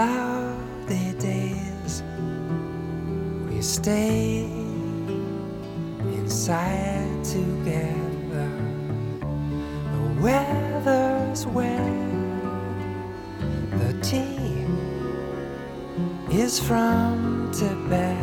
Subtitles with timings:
[0.00, 2.02] cloudy days
[3.48, 4.44] we stay
[6.18, 8.50] inside together.
[9.92, 12.00] The weather's wet,
[13.80, 14.64] the tea
[16.30, 18.19] is from Tibet.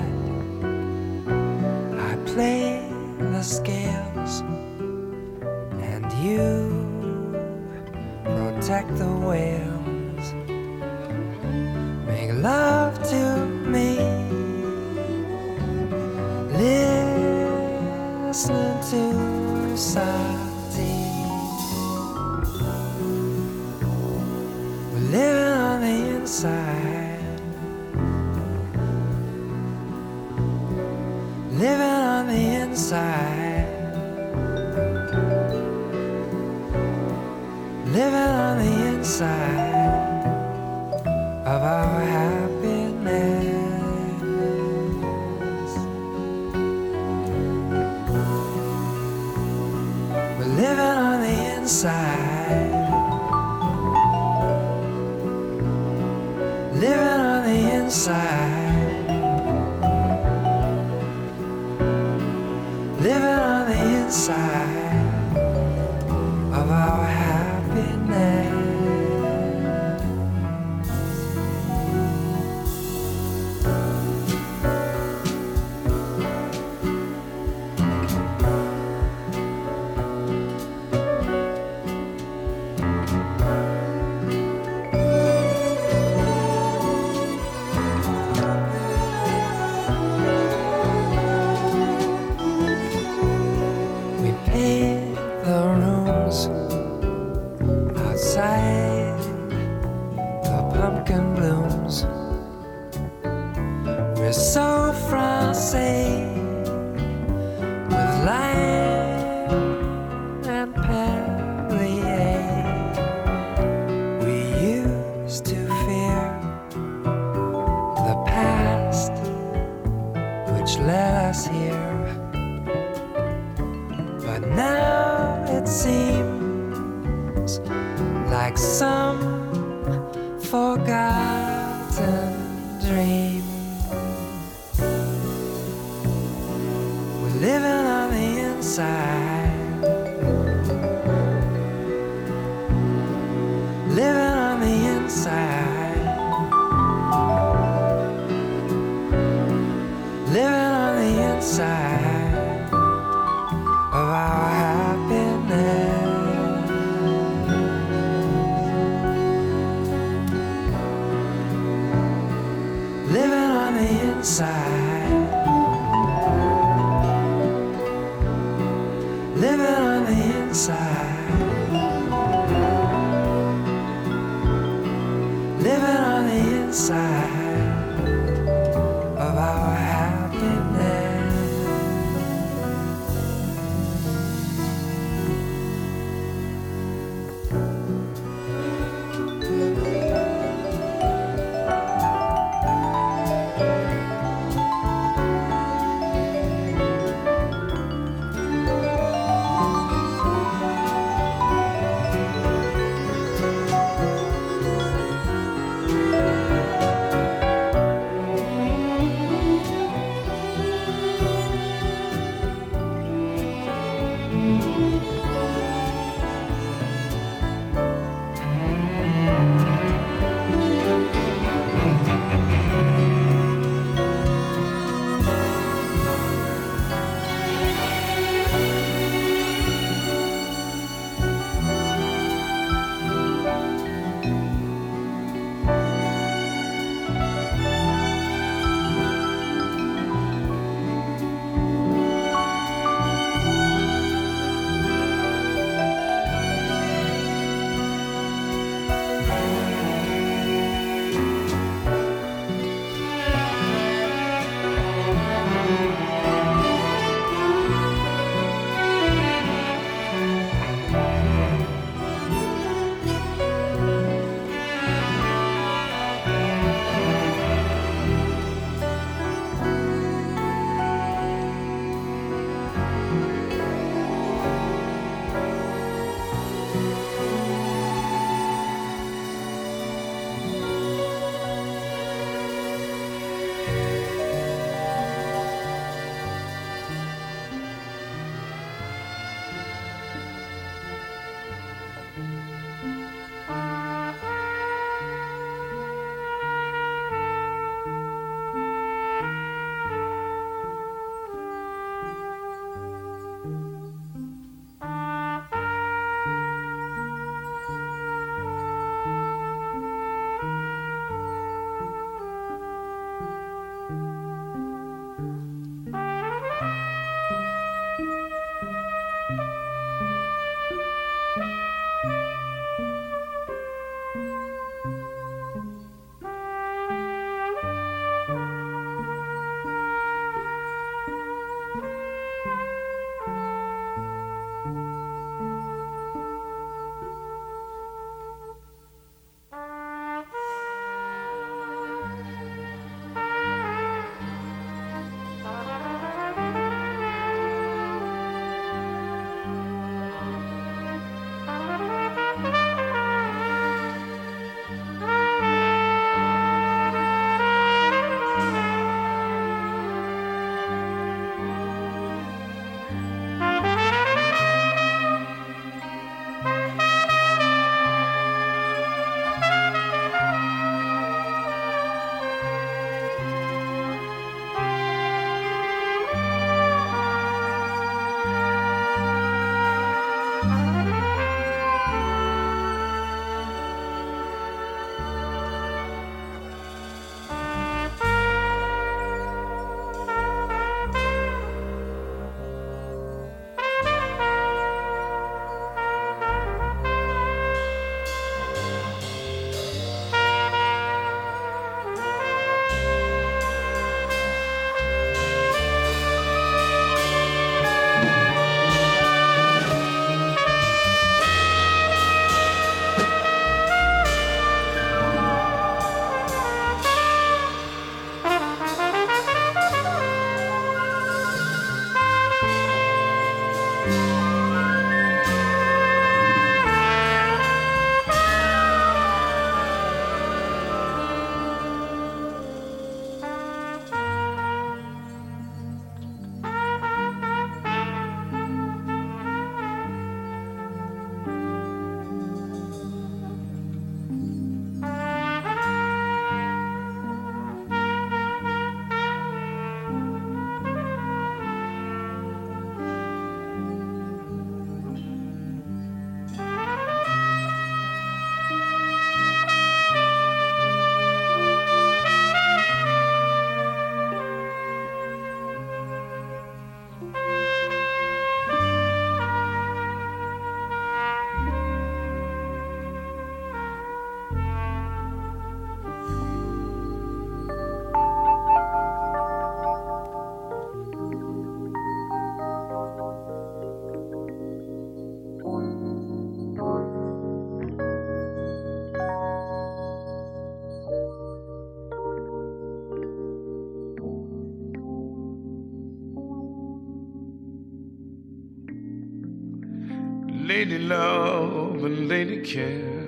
[500.68, 503.06] Lady love and lady care.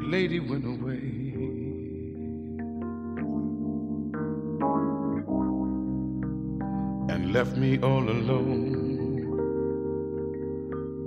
[0.00, 1.34] Lady went away.
[7.12, 8.72] And left me all alone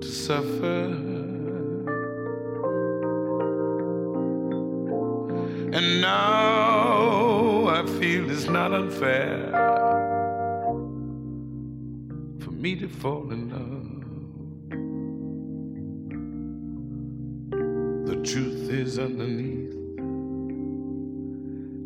[0.01, 0.83] to suffer.
[5.77, 9.32] And now I feel it's not unfair
[13.03, 13.99] fall in love.
[18.07, 19.73] The truth is underneath,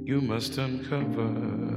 [0.08, 1.77] you must uncover.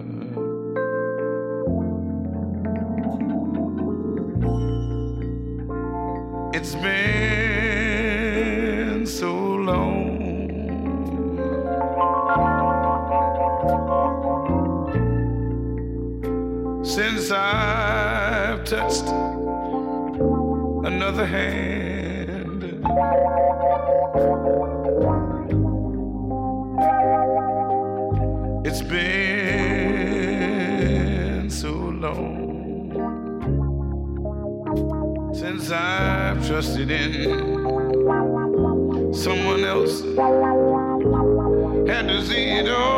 [21.11, 22.63] Another hand.
[28.65, 29.01] It's been
[31.51, 32.93] so long
[35.35, 37.13] since I've trusted in
[39.13, 40.03] someone else.
[41.89, 42.90] Had to see it all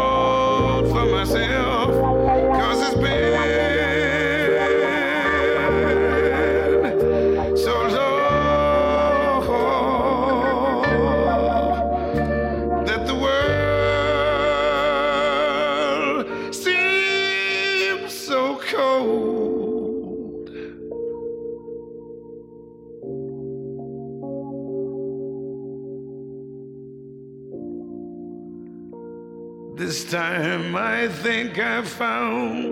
[31.02, 32.62] I think I found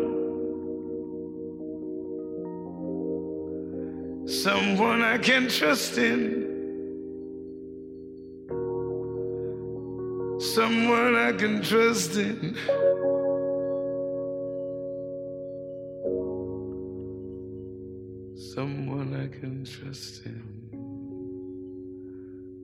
[4.30, 6.46] someone I can trust in.
[10.38, 12.54] Someone I can trust in.
[18.54, 20.42] Someone I can trust in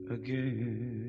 [0.09, 1.07] again.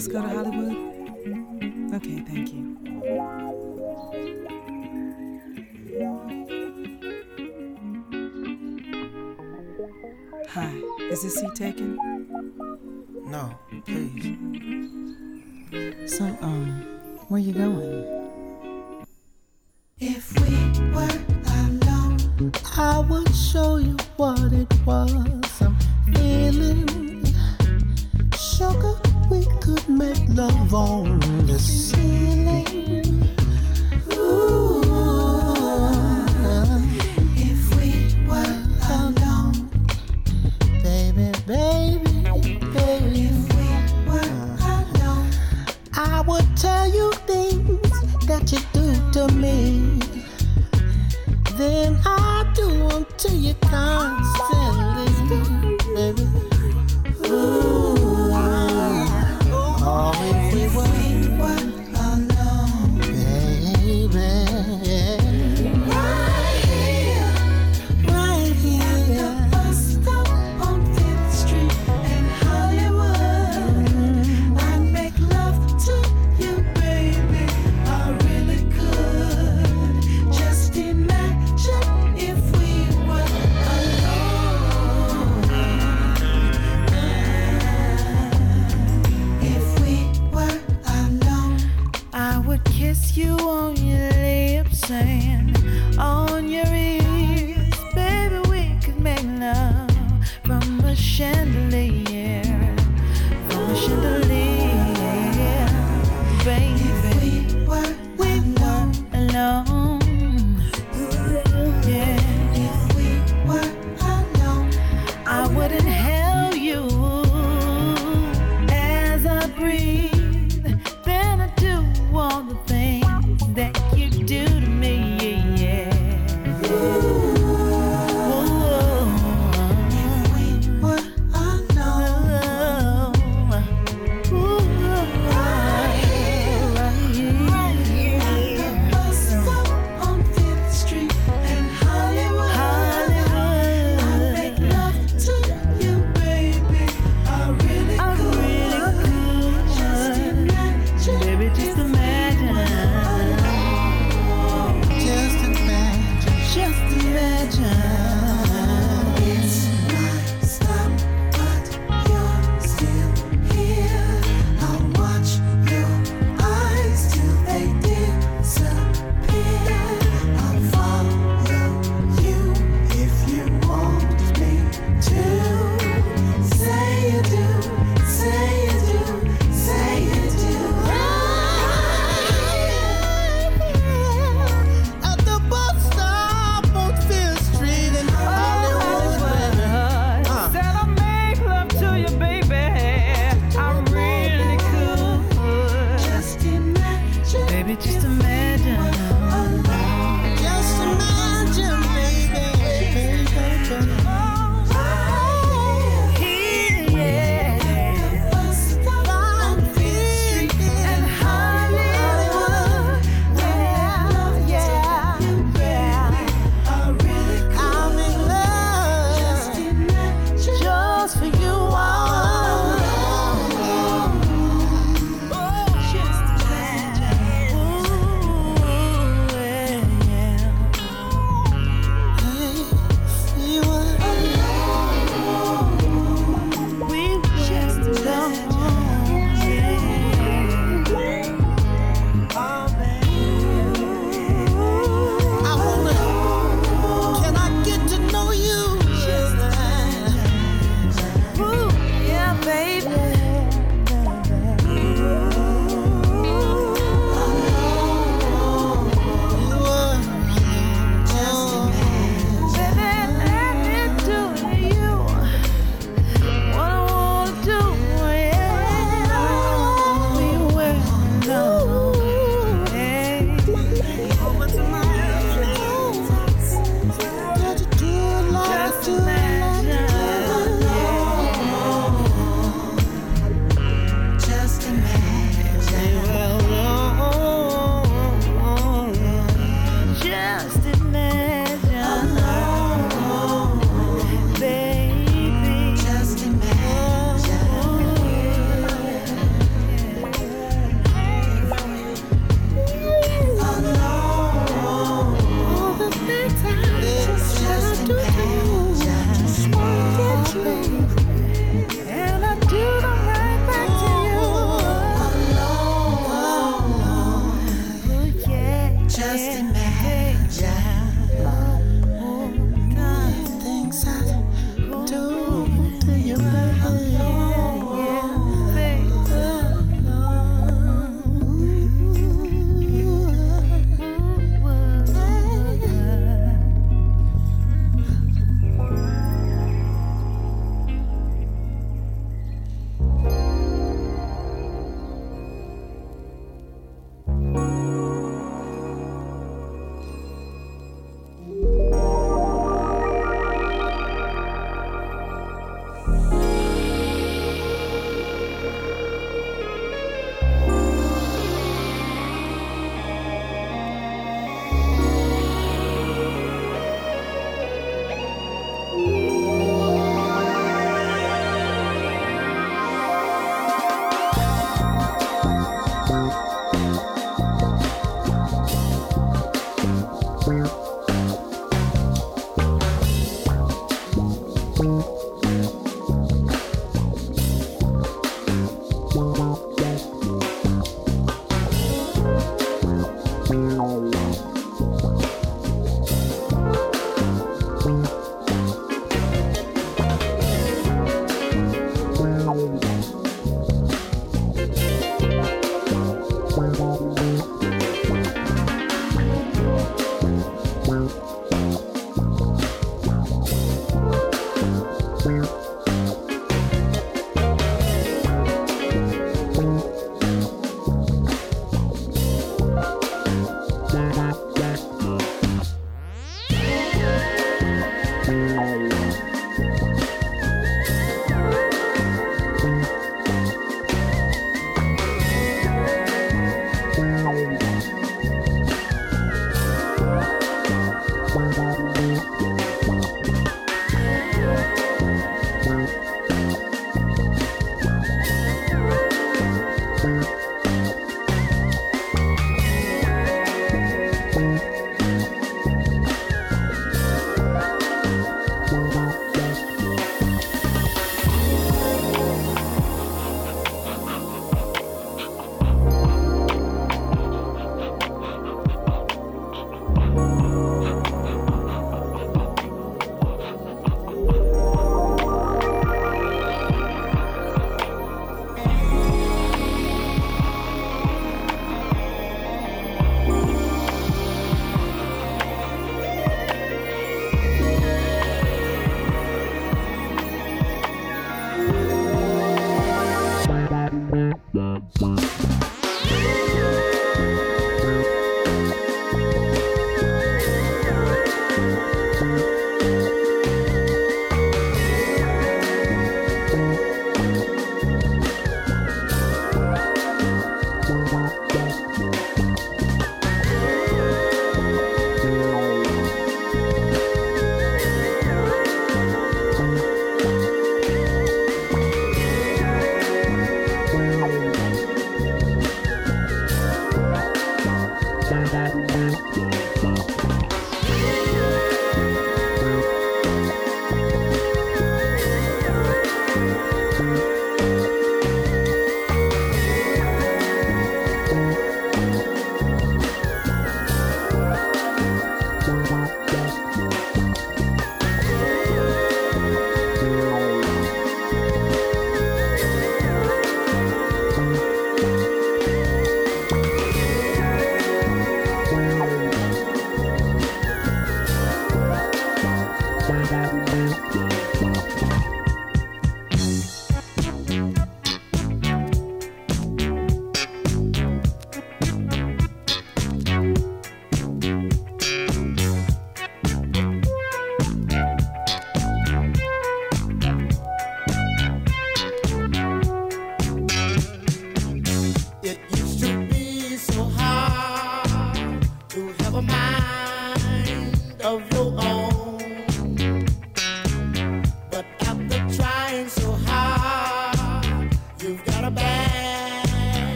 [0.00, 0.76] us go to Hollywood?
[1.94, 2.78] Okay, thank you.
[10.48, 10.72] Hi,
[11.10, 11.98] is this seat taken?
[13.26, 14.38] No, please.
[16.16, 16.80] So, um,
[17.28, 19.06] where you going?
[19.98, 20.56] If we
[20.94, 21.18] were
[21.60, 25.39] alone, I would show you what it was.
[30.40, 31.04] of all
[31.46, 32.59] the sea.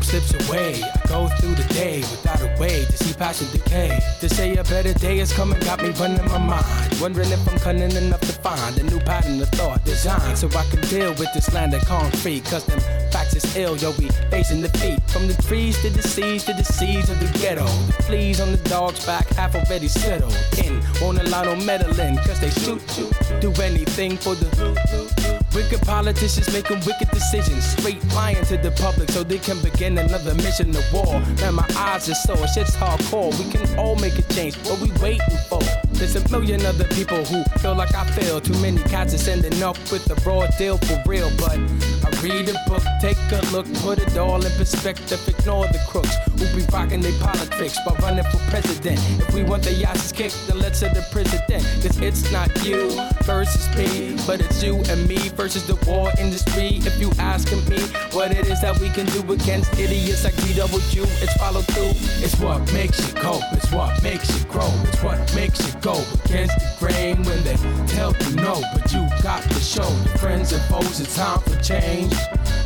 [0.00, 0.82] Hope slips away.
[0.82, 3.98] I go through the day without a way to see passion decay.
[4.20, 7.00] To say a better day is coming got me running my mind.
[7.00, 10.64] Wondering if I'm cunning enough to find a new pattern of thought design so I
[10.70, 12.44] can deal with this land of concrete.
[12.44, 15.00] Cause them facts is ill, yo, we facing defeat.
[15.10, 17.64] From the trees to the seas to the seas of the ghetto.
[17.64, 20.82] The fleas on the dog's back half already settled in.
[21.00, 23.10] Won't allow no meddling, cause they shoot you.
[23.40, 24.50] Do anything for the
[25.54, 30.34] Wicked politicians making wicked decisions, straight lying to the public so they can begin another
[30.36, 31.18] mission of war.
[31.40, 33.36] Man, my eyes are sore, shit's hardcore.
[33.36, 34.54] We can all make a change.
[34.58, 35.60] What we waiting for?
[35.90, 38.40] There's a million other people who feel like I feel.
[38.40, 41.30] Too many cats are sending up with the raw deal for real.
[41.36, 45.20] But I read a book, take a look, put it all in perspective.
[45.26, 49.00] Ignore the crooks who be rocking their politics by running for president.
[49.18, 51.64] If we want the asses kicked, then let's set the president.
[51.82, 56.78] Cause it's not you versus me, but it's you and me versus the war industry.
[56.82, 57.80] If you asking me
[58.12, 61.92] what it is that we can do against idiots like DW, it's follow through.
[62.24, 65.94] It's what makes you cope, it's what makes you grow, it's what makes you go
[66.24, 67.56] against the grain when they
[67.86, 68.60] tell you no.
[68.72, 72.14] But you got to show your friends and foes it's time for change.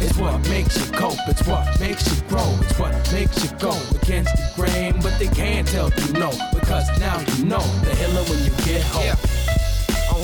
[0.01, 3.73] It's what makes you cope, it's what makes you grow, it's what makes you go
[4.03, 5.01] against the grain.
[5.01, 8.83] But they can't tell you no, because now you know the hiller when you get
[8.83, 9.05] home.
[9.05, 9.44] Yeah.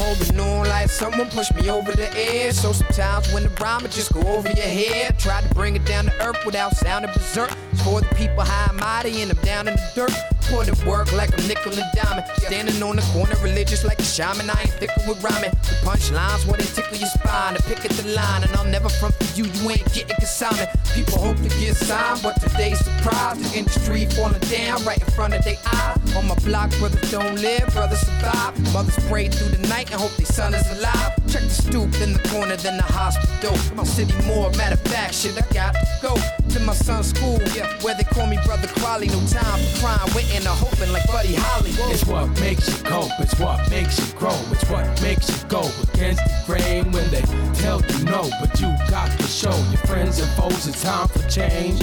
[0.01, 2.55] Holding on like someone pushed me over the edge.
[2.55, 6.06] So sometimes when the rhyme just go over your head, try to bring it down
[6.06, 7.51] to earth without sounding berserk.
[7.85, 10.40] For the people high and mighty and I'm down in the dirt.
[10.49, 12.27] Put it work like a nickel and diamond.
[12.39, 14.51] Standing on the corner, religious like a shaman.
[14.51, 15.51] I ain't thicker with rhyming.
[15.51, 17.55] The punchlines when they tickle your spine.
[17.55, 19.45] To pick at the line, and I'll never front for you.
[19.45, 20.71] You ain't getting consignment.
[20.95, 23.39] People hope to get signed, but today's surprise.
[23.39, 26.17] The industry falling down right in front of their eyes.
[26.17, 28.73] On my block, brothers don't live, brothers survive.
[28.73, 31.19] Mothers pray through the night and hope their son is alive.
[31.31, 33.55] Check the stoop in the corner, then the hospital.
[33.77, 36.16] My city more, matter of fact, shit, I got to go
[36.51, 39.07] to my son's school, yeah, where they call me Brother Kweli.
[39.07, 41.70] No time for crime, waiting and hoping like Buddy Holly.
[41.93, 45.62] It's what makes you cope, it's what makes you grow, it's what makes you go
[45.94, 47.23] against the grain when they
[47.62, 48.28] tell you no.
[48.40, 51.81] But you got to show your friends and foes it's time for change.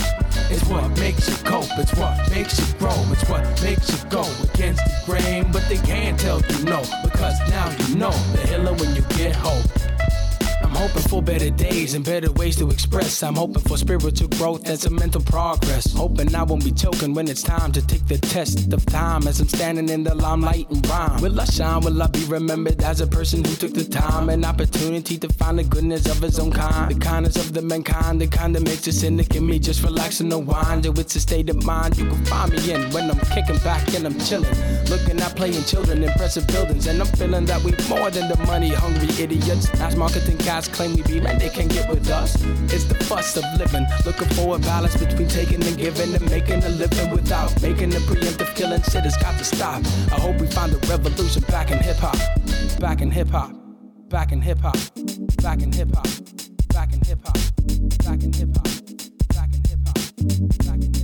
[0.51, 4.27] It's what makes you cope, it's what makes you grow, it's what makes you go
[4.51, 5.51] against the grain.
[5.53, 9.36] But they can't tell you no, because now you know the hiller when you get
[9.37, 9.96] hope.
[10.77, 13.23] Hoping for better days and better ways to express.
[13.23, 15.91] I'm hoping for spiritual growth and some mental progress.
[15.93, 19.39] Hoping I won't be choking when it's time to take the test of time as
[19.39, 21.19] I'm standing in the limelight and rhyme.
[21.19, 21.81] Will I shine?
[21.81, 25.57] Will I be remembered as a person who took the time and opportunity to find
[25.57, 26.93] the goodness of his own kind?
[26.93, 30.19] The kindness of the mankind, the kind that makes a cynic in me just relax
[30.19, 30.85] and unwind.
[30.85, 33.81] Yo, it's a state of mind you can find me in when I'm kicking back
[33.95, 34.53] and I'm chilling.
[34.91, 38.69] Looking at playing children, impressive buildings, and I'm feeling that we more than the money
[38.69, 39.69] hungry idiots.
[39.81, 40.37] As marketing
[40.67, 42.35] cash claim we be, man, they can't get with us.
[42.73, 46.63] It's the fuss of living, looking for a balance between taking and giving and making
[46.63, 48.81] a living without making a preemptive killing.
[48.83, 49.81] Shit has got to stop.
[50.11, 52.17] I hope we find the revolution back in hip hop,
[52.79, 53.51] back in hip hop,
[54.09, 54.77] back in hip hop,
[55.41, 56.07] back in hip hop,
[56.69, 57.37] back in hip hop,
[58.03, 58.67] back in hip hop,
[59.35, 59.97] back in hip hop,
[60.65, 60.96] back in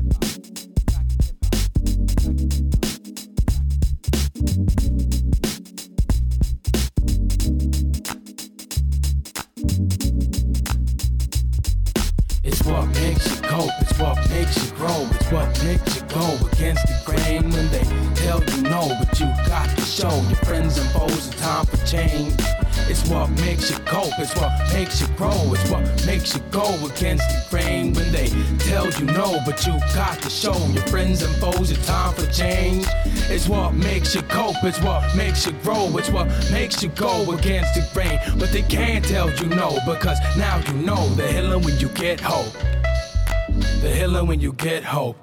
[12.64, 12.88] hop.
[12.88, 16.85] what makes you go, it's what makes you grow, it's what makes you go against
[16.88, 17.84] the grain when they
[18.15, 21.85] tell you no, but you got to show your friends and foes it's time for
[21.85, 22.62] change.
[22.89, 26.65] It's what makes you cope, it's what makes you grow, it's what makes you go
[26.85, 28.27] against the grain when they
[28.60, 32.26] tell you no, but you got to show your friends and foes it's time for
[32.27, 32.85] change.
[33.30, 37.31] It's what makes you cope, it's what makes you grow, it's what makes you go
[37.31, 41.60] against the grain, but they can't tell you no because now you know the hiller
[41.60, 42.53] when you get hope.
[43.81, 45.23] The hiller when you get hope.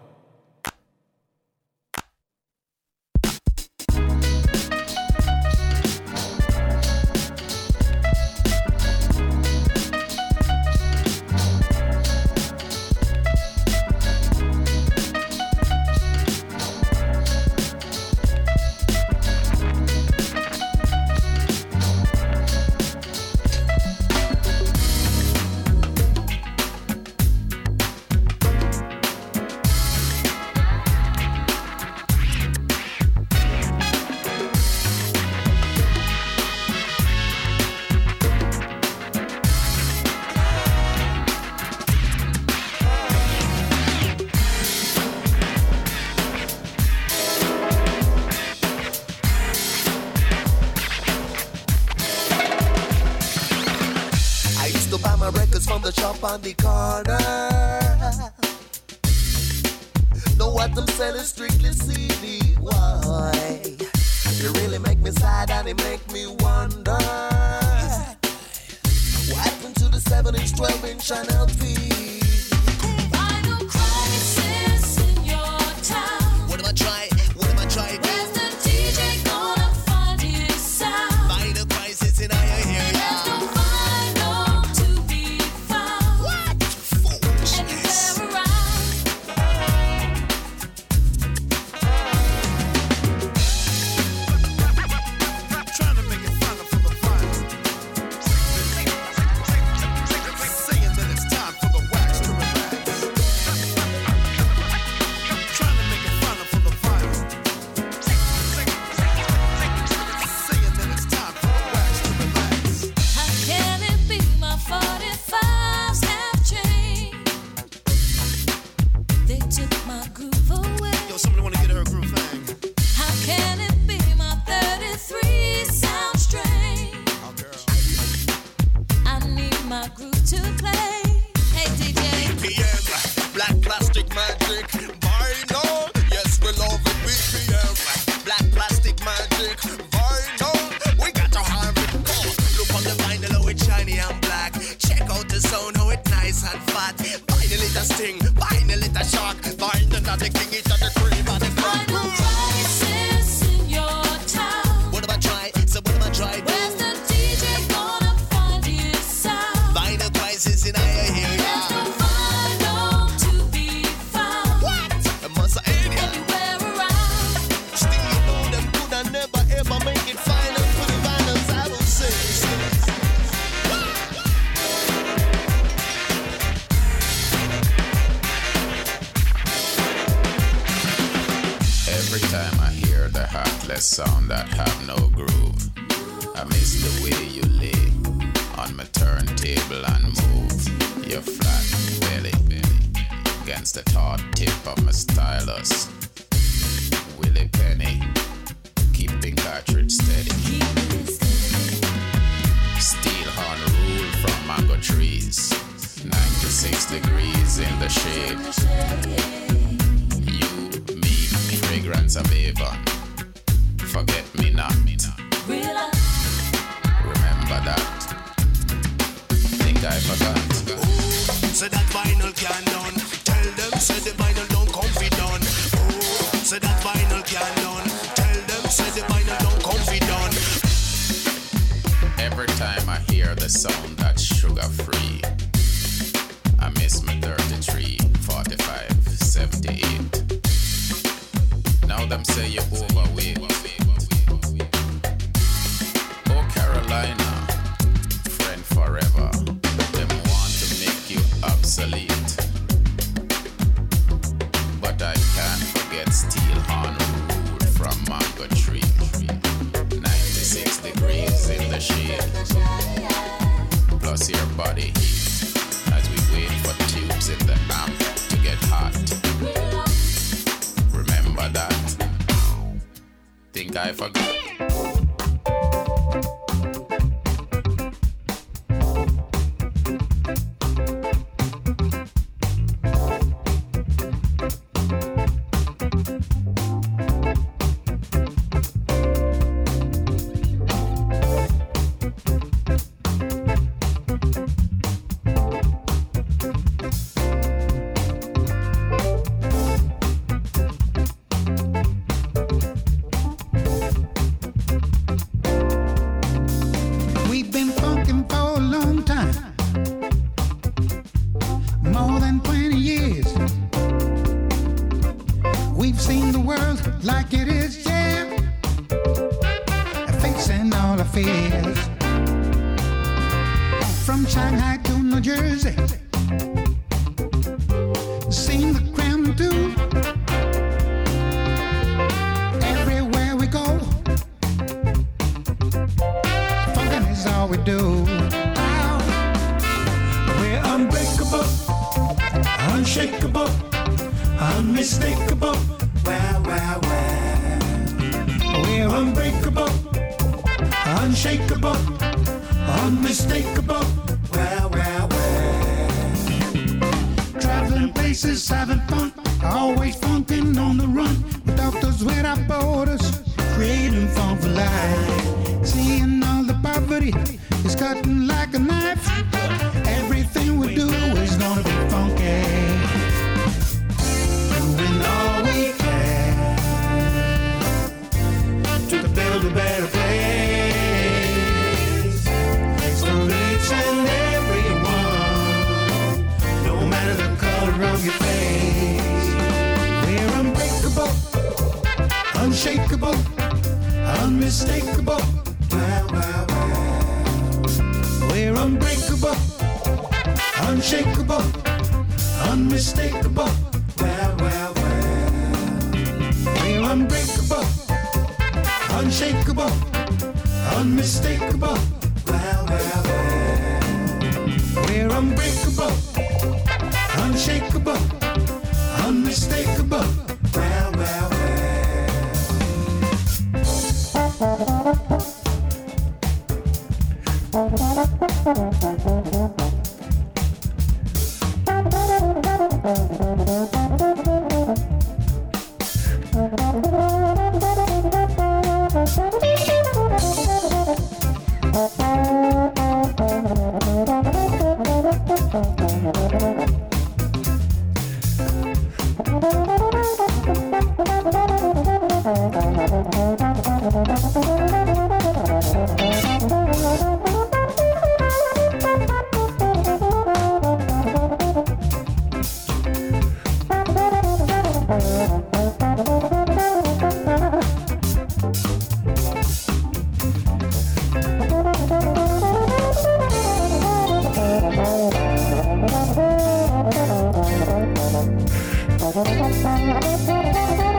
[479.00, 480.89] ただいま。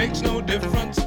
[0.00, 0.99] Makes no difference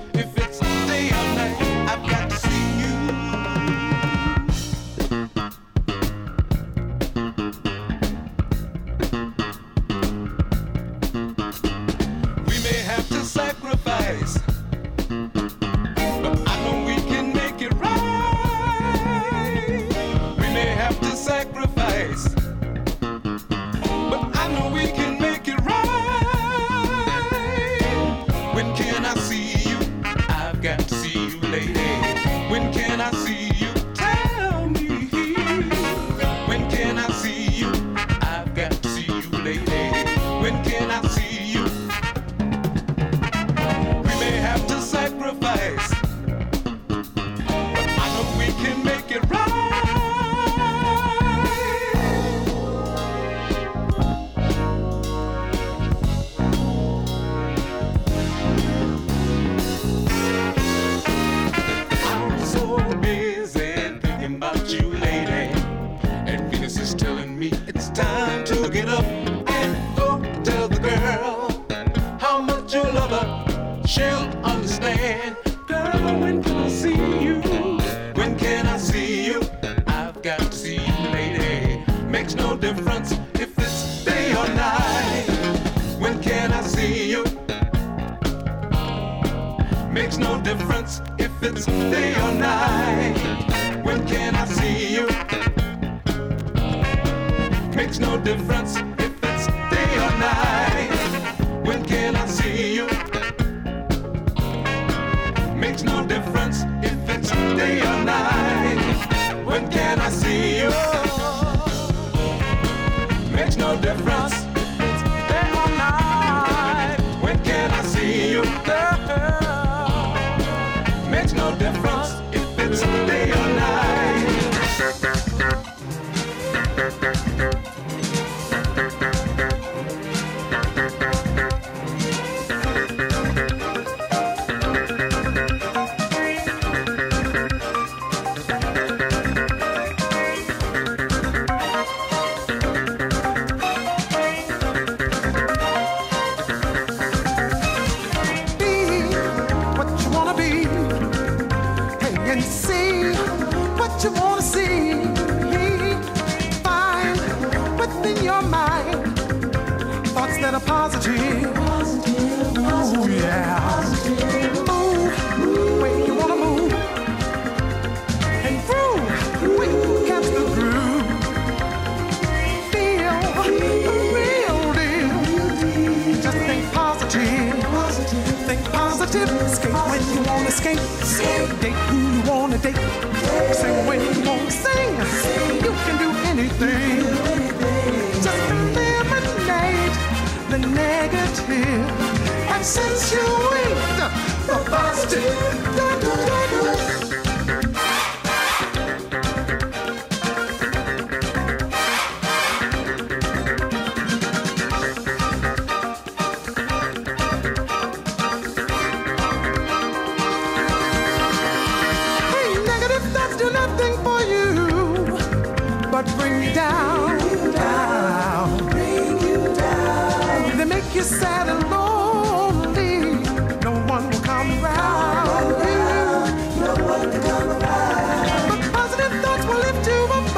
[220.96, 223.16] you're sad and lonely,
[223.64, 226.62] no one will come around no you.
[226.62, 228.50] No one will come around.
[228.50, 230.38] But positive thoughts will lift you up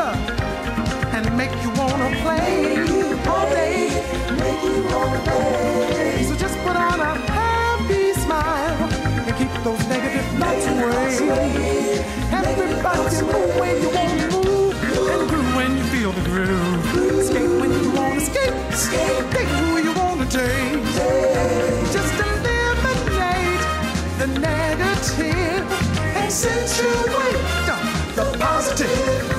[1.14, 2.80] and make you wanna play
[3.28, 3.90] all day.
[4.40, 6.24] Make you wanna play.
[6.30, 8.78] So just put on a happy smile
[9.28, 11.56] and keep those negative thoughts away.
[12.32, 14.76] Everybody move when you wanna move
[15.12, 17.20] and groove when you feel the groove.
[17.20, 18.54] Escape when you wanna escape.
[18.72, 19.75] Escape
[20.34, 23.62] it just eliminate
[24.18, 27.36] the negative and accentuate
[28.16, 29.35] the positive.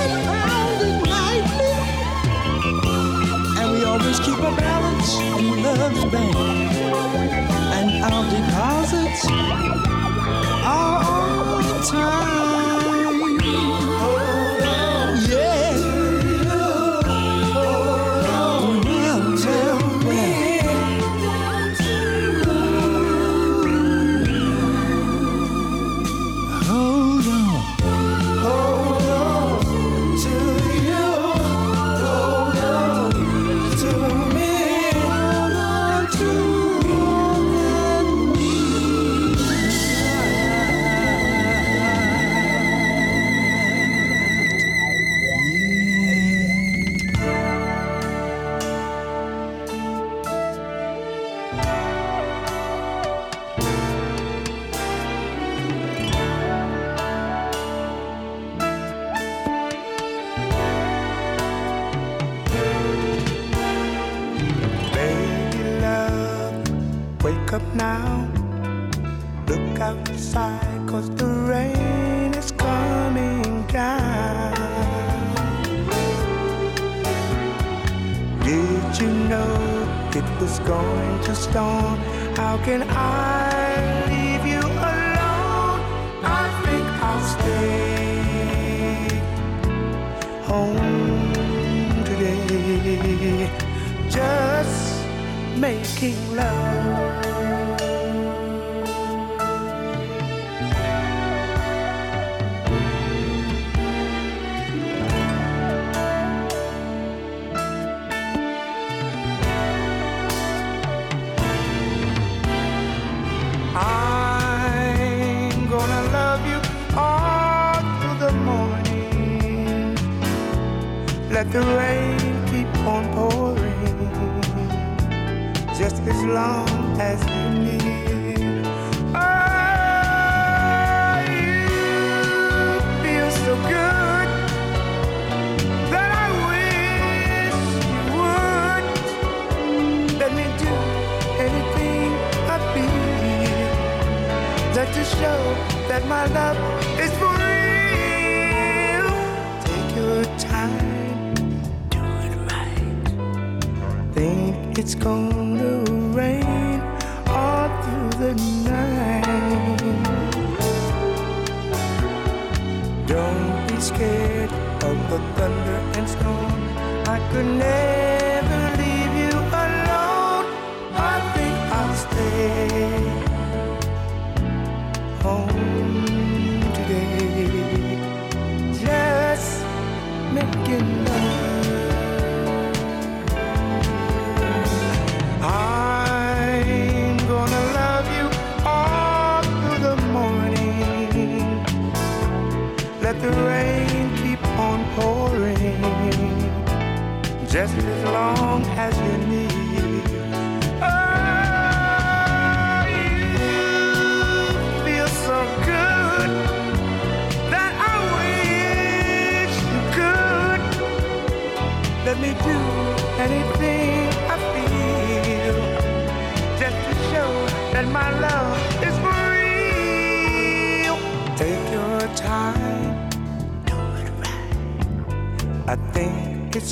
[0.09, 1.73] Compounded nightly,
[3.59, 6.35] and we always keep a balance in love's bank,
[7.77, 9.21] and our deposits
[10.65, 12.68] are on time.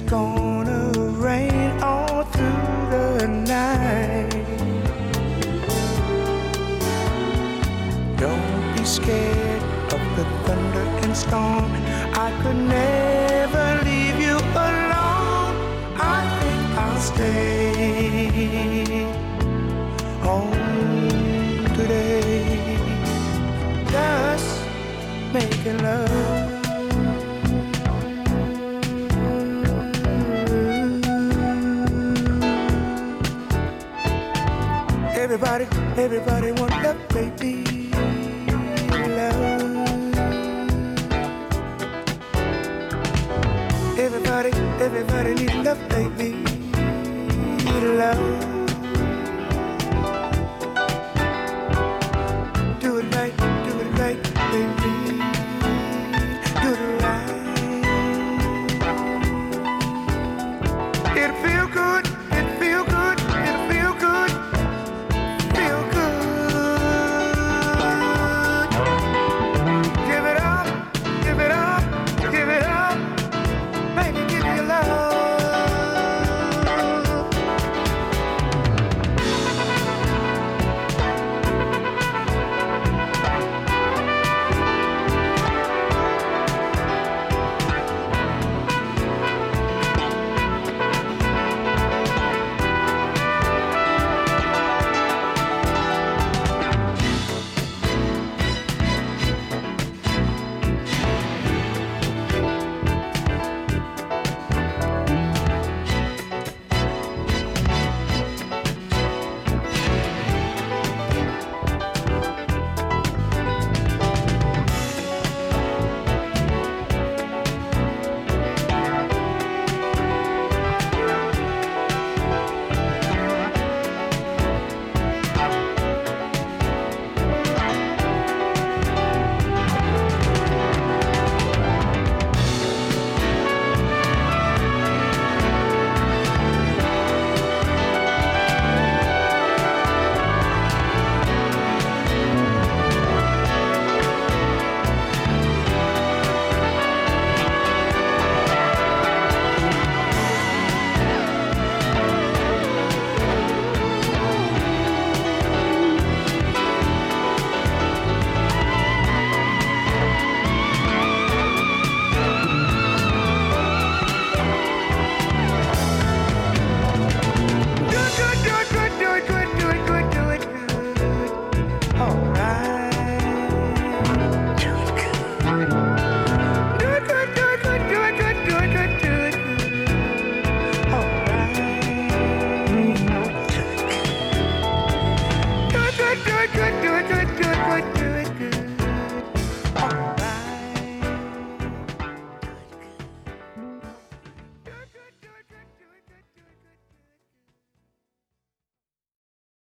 [0.07, 4.31] It's gonna rain all through the night.
[8.15, 11.71] Don't be scared of the thunder and storm.
[12.13, 12.86] I could never.